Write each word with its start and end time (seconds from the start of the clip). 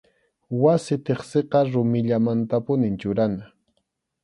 Wasi 0.61 0.95
tiqsiqa 1.09 1.59
rumillamantapunim 1.71 2.95
churana. 3.03 3.45